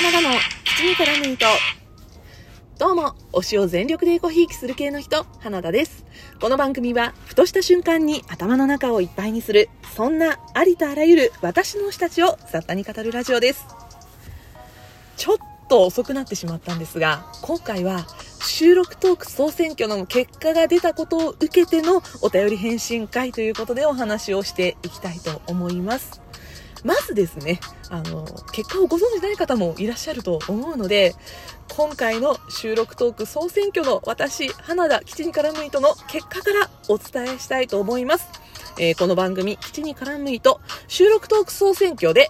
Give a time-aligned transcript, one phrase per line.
[0.00, 0.28] 花田の
[0.64, 1.44] 口に絡む糸。
[2.78, 6.04] どうも、推しを全力でエコひいきする系の人、花田です。
[6.40, 13.66] この番組は、ふとした瞬間に頭の中をいっぱいにする、そんなありとあらゆる私の推したちを雑多に語るラジオです。
[15.16, 15.36] ちょっ
[15.68, 18.06] と遅くなってしまったんですが、今回は
[18.40, 26.27] 収録トーク総選挙の結果が出たことを受けてのお便り返信会ということでお話をしていきたいと思います。
[26.84, 27.60] まずですね、
[27.90, 31.14] あの、結果をご存じない方もいらっしゃると思うので、
[31.68, 38.28] 今回の収録トーク総選挙の私、花田吉に絡む糸の結果からお伝えしたいと思います。
[38.78, 42.28] えー、この番組、吉に絡む糸、収録トーク総選挙で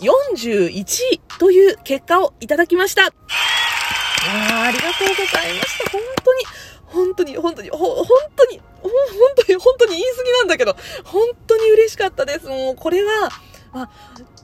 [0.00, 0.70] 41
[1.12, 3.06] 位という結果をいただきました。
[3.06, 5.90] あありがとうございました。
[5.90, 6.44] 本当に、
[6.84, 8.06] 本当に、本当に、ほ、本
[8.36, 8.90] 当に、本
[9.36, 12.46] 当に、本当に言い過ぎなんだけど、本当に嬉しかったです。
[12.46, 13.30] もう、これは、
[13.76, 13.90] まあ、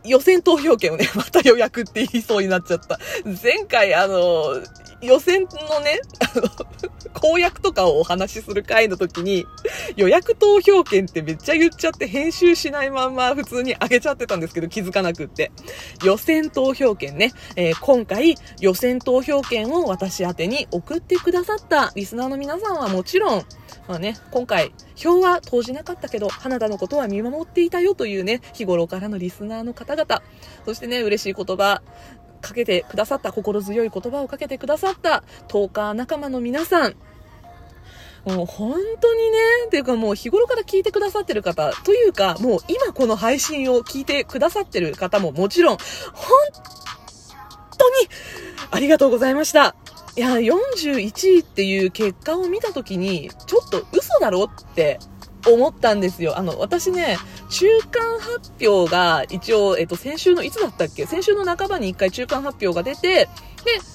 [0.04, 2.98] 予選投票権をね、 また予約って言いそうになっちゃった。
[3.42, 4.60] 前回、あの、
[5.00, 6.50] 予選のね、あの、
[7.14, 9.46] 公約とかをお話しする回の時に、
[9.96, 15.50] 予約投票権ってめっちゃ言っちゃって編集しないまんま普通に上げちゃってたんですけど気づかなくって。
[16.04, 23.44] 予選投票権ね、えー、今回予選投票権を私宛に送ってくださったリスナーの皆さんはもちろん、
[23.88, 30.22] まあね、今回、票は投じなかったけど、花田のことは見守っていたよというね、日頃からのリスナーの方々、
[30.64, 31.82] そしてね、嬉しい言葉、
[32.40, 36.94] かけてくださった、心強い言葉をかけてくださった、トーカー仲間の皆さん、
[38.24, 46.36] もう本当にね、っていうかもう日頃から聞いてくださってる方、というかもう今この配信を聞いてくださってる方ももちろん、本
[47.76, 48.08] 当に
[48.70, 49.74] ありがとうございました。
[50.14, 54.98] いや、41位っていう結果を見たときに、ちょっと嘘だろって
[55.50, 56.38] 思ったんですよ。
[56.38, 57.16] あの、私ね、
[57.48, 61.06] 中間発表が一応、えっと、先週のいつだったっけ？
[61.06, 63.30] 先週の半ばに一回中間発表が出て、で、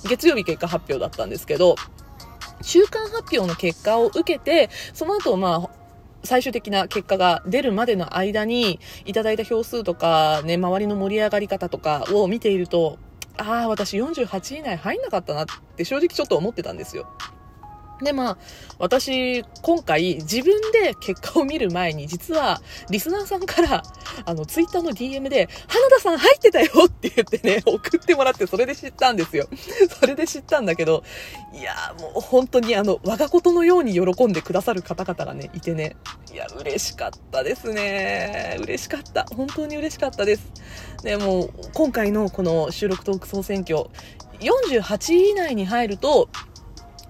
[0.10, 1.76] 月曜日結果発表だったんですけど、
[2.64, 5.78] 中間発表の結果を受けて、その後、まあ、
[6.24, 12.98] 最終的な結果が出るまでの間に、いただいた票数とか、ね、周りの盛り上がり方とかを見ていると、
[13.38, 17.08] ああ、私48位以内入んなかったなって正直ちょっと思ってたんですよ。
[18.02, 18.38] で、まあ、
[18.80, 23.84] 私、今回、自分で結果を見る前に、実は、リスナーさんから、
[24.26, 29.48] あの、ツイッターの DM で、花田さん入ってたよって言ってね、 送ってもらって、それで知ったんですよ。
[30.00, 31.04] それで知ったんだけど、
[31.54, 35.96] いやもう本当にあの、我がことのように喜んでくださる方々がね、いてね、
[36.32, 38.58] いや、嬉しかったですね。
[38.62, 39.26] 嬉しかった。
[39.36, 40.44] 本当に嬉しかったです。
[41.04, 43.86] でも、今回のこの収録トーク総選挙、
[44.40, 46.30] 48位以内に入ると、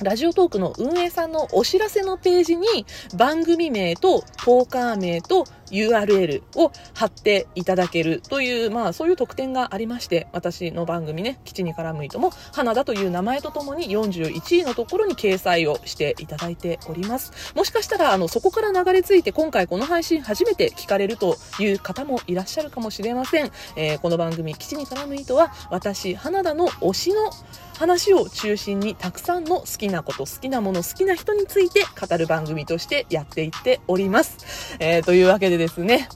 [0.03, 2.85] ラジオトークの運営さんのお知らせのページに
[3.15, 17.53] 番組名とトーカー名と URL を貼っていただけるという、まあそういう特典がありまして、私の番組ね、基地に絡む糸も、花田という名前とともに41位のところに掲載をしていただいております。
[17.55, 23.51] もしかしたら、あの、そこから流れ着いて今回この配信初めて聞かれるという方もいらっしゃるかもしれません。
[23.75, 27.31] えー、この番組、基地に絡む糸は、私、花田の推しの
[27.77, 34.77] 話を中心にたくさんの好きなこと、好きなもの、好きな人について語る番組としてやっていっております。
[34.79, 36.09] えー、というわけでですね、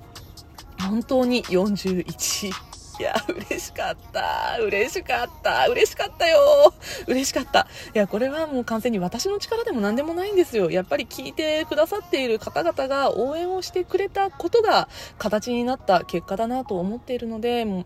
[0.79, 2.51] 本当に41
[2.99, 4.59] いや、嬉しかった。
[4.61, 5.67] 嬉しかった。
[5.69, 6.71] 嬉しかったよ。
[7.07, 7.67] 嬉しかった。
[7.95, 10.69] いや、これはもう完全に私の力でも何でもないんですよ。
[10.69, 14.87] やっぱり聞いてくださっている方々が応援をしてくれたことが
[15.17, 17.85] 形になった結果だなと思っているので、も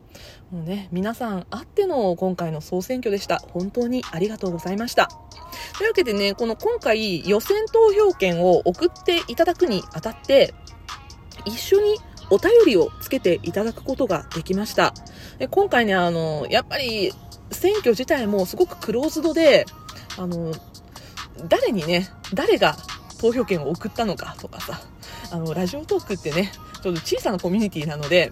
[0.52, 3.38] うもうね、皆さんあっての今回の総選挙でした。
[3.38, 5.08] 本当にありがとうございました。
[5.78, 10.54] というわけでね、この今回予選投票権を送っていただくにあたって、
[11.46, 11.98] 一緒に
[12.30, 14.94] お便りをつけていただくことができました。
[15.38, 17.14] で今回ね、あの、やっぱり
[17.52, 19.66] 選挙自体もすごくクローズドで、
[20.18, 20.54] あの、
[21.48, 22.76] 誰にね、誰が
[23.20, 24.82] 投票権を送ったのかとかさ、
[25.32, 26.52] あの、ラジオトークってね、
[26.82, 28.32] ちょっと小さなコミュニティなので、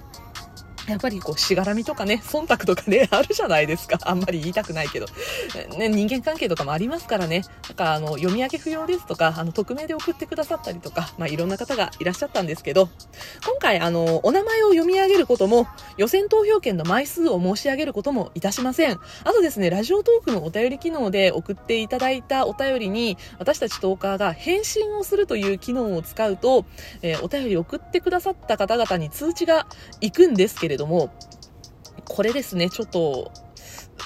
[0.87, 3.97] やっぱりこう、しがらみとかね、忖度とかね、 あるじゃないですか。
[4.03, 5.05] あんまり言いたくないけど。
[5.77, 7.43] ね、人間関係とかもありますからね。
[7.69, 12.89] なんか、あの、読み上げ不要ですとか、あの、匿名で送ってくださったりとか、まあ、いろんな方がいらっしゃったんですけど、
[13.45, 18.99] 今回、あの、お名前を読み上げることも、予選投票権の枚数を申し上げることもいたしません。
[19.23, 26.65] あとですね、ラジオトークのお便り機能で送っていただいたお便りに、私たちトーカーが返信をするという機能を使うと、
[27.01, 29.67] えー、お便り送ってくださった方々に通知が
[30.01, 31.11] 行くんですけれどれども、
[32.05, 33.31] これですね、ちょっと、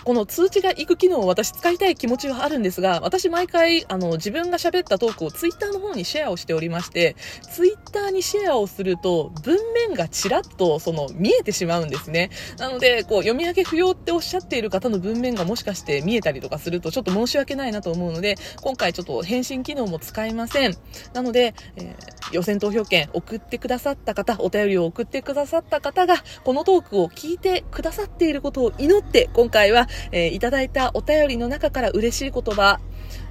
[0.03, 7.15] この通知が行く機能を私使いたい気持ちはあるんですが、私毎回、あの、自分が喋ったトークをツイッターの方にシェアをしておりまして、
[7.51, 12.29] ツイッターにシェアをすると、文面がちらっと、その、見えてしまうんですね。
[12.57, 20.75] なので、こう、読み上げ不要っておっしゃっている方の文面がもしかして見えたりとかすると、ちょっと申し訳ないなと思うので、今回ちょっと返信機能も使いません。
[21.13, 32.79] なので、えー、予選投票券送ってくださった方、お便りを送ってくださった方が、このトークを聞いてくださっていることを祈って、今回は、えー、いただいたお便りの中から嬉しい言葉、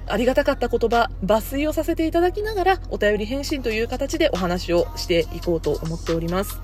[0.09, 6.61] ありがたかった言葉、抜粋をさせていただきながら、お便り返信という形でお話をしていこうと思っております。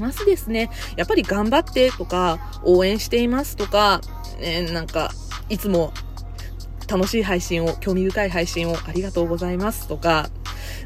[0.00, 4.00] まずですね、やっぱり頑張ってとか、応援していますとか、
[4.40, 5.10] え、なんか、
[5.48, 5.92] いつも
[6.88, 10.28] 楽しい配信を、興味深い配信をありがとうございますとか、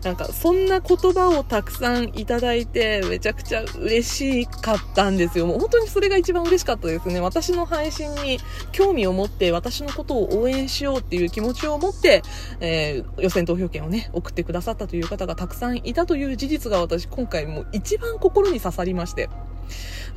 [0.03, 5.47] なんかそんな言葉をたくさんいただいてめちゃくちゃ嬉しかったんですよ。
[5.47, 7.21] もう本当にそれが一番嬉しかったですね。
[7.21, 8.39] 私の配信に
[8.73, 12.23] 興味を持って私のことを応援しようっていう気持ちを持って、
[12.61, 19.29] えー、予選投票権をね、送ってくださったという方がたくさんいたという事実が私今回もう一番心に刺さりまして。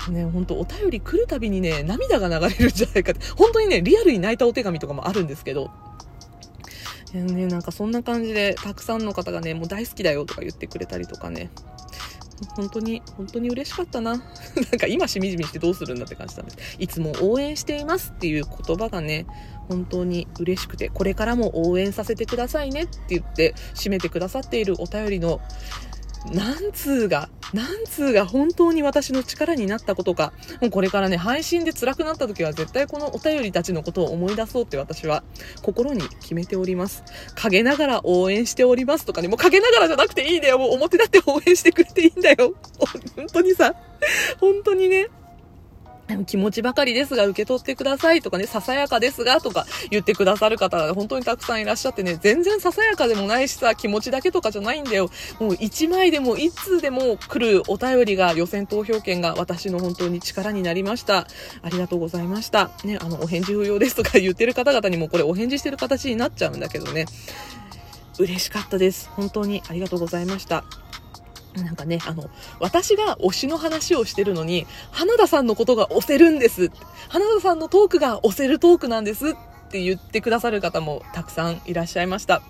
[0.09, 5.69] ね、本当お便り来るたびにね、涙が流れるんじゃないかって、本当にね、リアルに泣いたお手紙とかもあるんですけど、
[7.13, 11.49] ね、なんかそんな感じで、たくさんの方がね、もう大好きだよとか言ってくれたりとかね、
[12.55, 14.15] 本当に、本当に嬉しかったな。
[14.17, 14.23] なん
[14.79, 16.57] か今しみじみしてどうするんだって感じなんです。
[16.79, 19.25] いつも応援していますっていう言葉がね、
[19.69, 25.39] 本当に嬉しくて、これからも応援させてくださいねって言って締めてくださっているお便りの
[26.31, 30.33] 何通が、何通が本当に私の力になったことか。
[30.61, 35.23] もうこれからね、配信で辛くなった時は絶対このお便りたちのことを思い出そうって私は
[35.61, 37.03] 心に決めております。
[37.35, 40.59] 陰ながら応援しておりますとかね、もう陰ながらじゃなくていいんだよ。
[40.59, 42.55] もう表だって応援してくれていいんだよ。
[43.15, 43.75] 本当にさ、
[44.39, 45.09] 本当にね、
[46.25, 55.09] 気持ちばかりですが受け取ってくださいとかね、ささやかですがとか言ってくださる方が本当にたくさんいらっしゃってね、全然ささやかでもないしさ、気持ちだけとかじゃないんだよ。
[55.39, 61.27] もう1枚でも1通でも来るお便りが予選投票権が私の本当に力になりました。
[61.61, 62.71] ありがとうございました。
[62.83, 67.05] ね、あの、お返事不要ですとか言ってる方々にもこれお返事してる形になっちゃうんだけどね。
[68.19, 69.09] 嬉しかったです。
[69.09, 70.63] 本当にありがとうございました。
[71.55, 72.29] なんかね、あの、
[72.59, 76.71] 私が推しの話をしてるのに、花田さんのことが推せるんです。
[77.09, 79.33] 花田さんのトークが推せるトークなんですっ
[79.69, 82.41] て言ってくださる方もたくさんいらっしゃいました。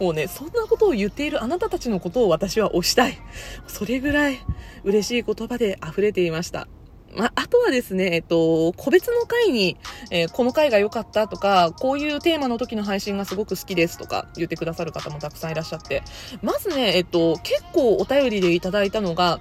[0.00, 3.18] もうね、そんなことを言っているあなたたちのことを私は推したい。
[3.66, 4.38] それぐらい
[4.84, 6.68] 嬉しい言葉で溢れていました。
[7.16, 9.76] まあ、あとはですね、えっと、個別の回に、
[10.10, 16.02] えー、この回が良かったとか、こういうテーマの時の配信がすごく好きですとか言ってくださる方もたくさんいらっしゃって、
[16.42, 19.40] まずね、えっと、結構お便りでいただいたのが、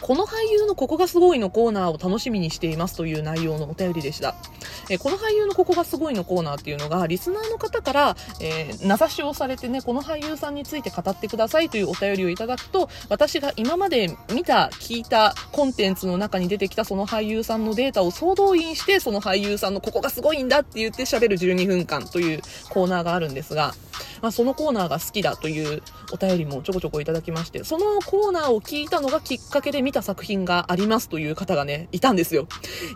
[0.00, 4.34] この俳優のここがすごいのコーナーを楽しみにしていますという内容のお便りでした。
[4.88, 23.74] えこの俳優のここがすごいのコーナーっていうのが、リスナーの方から、えー、名指しをされてね、この俳優さんについて語ってくださいというお便りをいただくと、私が今まで見た、聞いたコンテンツの中に出てきたその俳優さんのデータを総動員して、その俳優さんのここがすごいんだって言って喋る12分間というコーナーがあるんですが、
[24.22, 25.82] まあ、そのコーナーが好きだという
[26.12, 32.48] お便りもちょこちょこいただきまして、そのコーナーを聞いたのがきっかけで見た作品がありますという方がね、いたんですよ。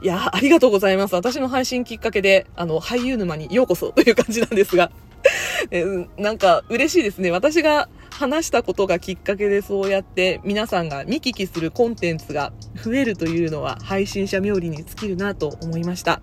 [0.02, 1.14] いやありがとうございます。
[1.14, 4.90] 私の配信きっかけで、あの、俳優沼にようこそという感じなんですが、
[5.70, 5.84] え
[6.18, 7.30] なんか嬉しいですね。
[7.30, 16.20] 私が話したことがきっかけでそうやって皆さんが見聞きするコンテンツが増えるというのは配信者冥利に尽きるなと思いました。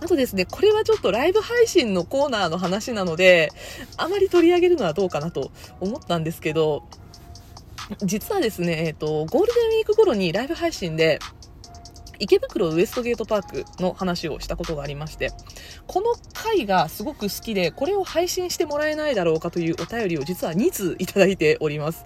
[0.00, 3.52] あとですね、これはちょっとライブ配信のコーナーの話なので、
[3.96, 6.84] あまり取り上げるのはどうかなと思ったんですけど、
[8.00, 11.18] 実はですね、えっ、と、ゴールデンウィーク頃にライブ配信で、
[12.22, 15.30] 池袋ウエストゲートパークの話をしたことがありまして、
[15.88, 22.04] この回がすごく好きで、これを配信してもらえないだろうかというお便りを実は2通いただいております。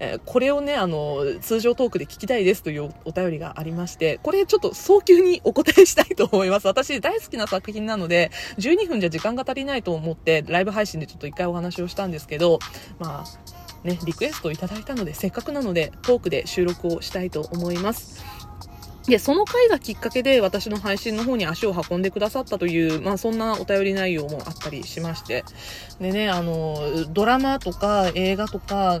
[0.00, 6.66] えー、これをね、あの、通常トークで聞きたいですというお便りがありまして、これちょっと早急にお答えしたいと思います。
[6.66, 12.58] 私大好きな作品なので、12分じゃ時間が足りないと思って、ライブ配信でちょっと一回お話をしたんですけど、
[12.98, 13.51] まあ、
[13.84, 18.24] ね、リクエストをいただいたので、せっかくなので、トークで収録をしたいと思います。
[19.06, 25.44] で、その回がきっかけで私の配信の方に足を運んでくださったという、まあそんなお便り内容もあったりしまして。
[26.00, 29.00] でね、あの、ドラマとか映画とか、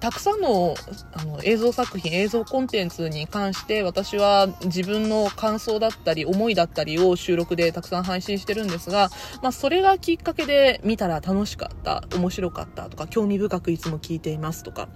[0.00, 0.74] たくさんの
[1.12, 9.10] あの映像作品、映像コンテンツに関して私は自分の感想だったり思いだったりを収録でたくさん配信してるんですが、
[9.42, 14.88] まあそれがきっかけで見たら楽しかった、面白かったとか興味深くいつも聞いていますとか、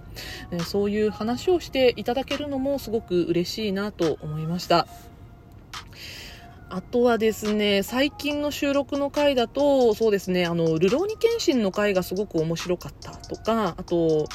[0.65, 4.87] そういう話をしていただけるのもすごく嬉しいなと思いました。
[6.69, 14.25] あとはですね、最近の収録の回だと、そうですね、あの、ルローニケンシンの回がすごく面白かったとか、あと、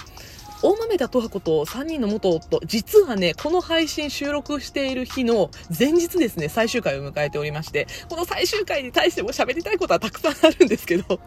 [0.61, 11.21] 大豆田十和子と3人の元夫、実はね、この配信収録している日の前日ですね、最終回を迎えておりまして、この最終回に対しても喋りたいことはたくさんあるんですけど、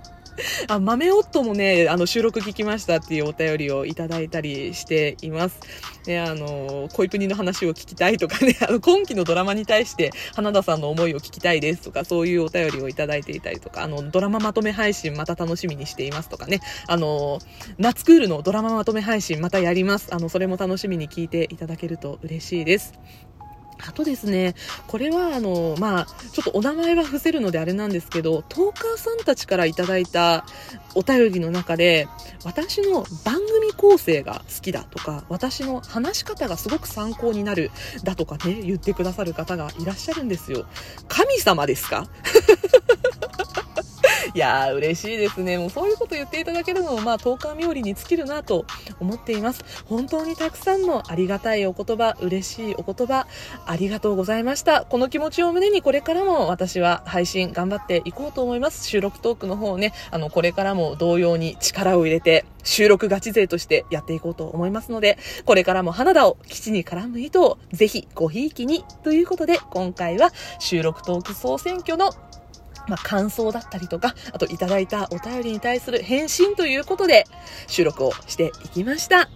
[0.67, 5.59] あ、豆夫もね、あの、収録聞きましたっていうお便りをいただいたりしています。
[6.07, 17.39] ね、あの、恋プニの話を聞きたいとかね、あの、今期のドラマに対して花田さんの思いを聞きたいですとか、そういうお便りをいただいていたりとか、あの、ドラマまとめ配信また楽しみにしていますとかね、あの、
[17.77, 20.13] 夏クールのドラマまとめ配信またやります。
[20.13, 22.93] あの、それも楽しみに聞いていただけると嬉しいです。
[23.87, 24.55] あとですね、
[24.87, 30.45] これはあの、まあ、ちょっとお名前は伏せるのであれなんですけど、トーカーさんたちからいただいた
[30.95, 32.07] お便りの中で、
[32.43, 37.71] 私の番組構成が好きだとか、私の話し方がすごく参考になる
[38.03, 40.65] だとかね、言ってくださる方がいらっしゃるんですよ。
[41.07, 42.07] 神様ですか？
[44.33, 45.57] いやー、嬉しいですね。
[45.57, 48.65] もうそういうこと言っていただけるのも、まあ、10日冥利に尽きるなと
[49.01, 49.63] 思っています。
[49.85, 53.27] 本当にたくさんのありがたいお言葉、嬉しいお言葉、
[53.65, 54.85] ありがとうございました。
[54.85, 58.87] この気持ちを胸にこれからも私は配信頑張っていこうと思います。
[58.87, 72.11] 収録トークの方ね、あの、これからも同様に力を入れて、収録ガチ勢としてやっていこうと思いますので、これからも花田を基地に絡む糸をぜひごひいきにということで、今回は収録トーク総選挙の
[72.87, 77.25] まあ、感想だったりとか、あといただいたお便りに対する返信ということで
[77.67, 79.29] 収録をしていきました。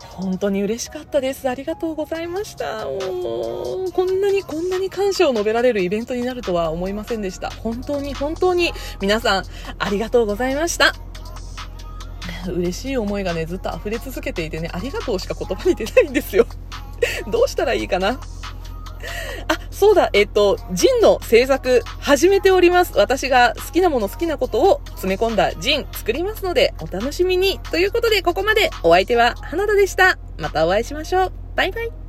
[0.00, 1.46] 本当に嬉しかったです。
[1.46, 2.84] ありがとうございました。
[2.84, 7.50] こんなにこんなに感謝を述べられるイベントになるとは思いませんでした。
[7.50, 8.72] 本当に本当に
[9.02, 9.44] 皆さん
[9.78, 10.94] ありがとうございました。
[12.48, 16.46] 嬉しい思いがね、ずっと溢れ続けていてね、ありがとうしか言葉に出ないんですよ。
[17.30, 18.18] どうしたらいいかな、
[19.78, 22.96] そうだ、えっと、ジンの制作始めております。
[22.96, 27.60] 私が好きなもの好きなことを詰め込んだジン作りますので、お楽しみに。
[27.70, 30.18] ということで、ここまでお相手は花田でした。
[30.38, 31.32] またお会いしましょう。
[31.56, 32.05] バイバイ。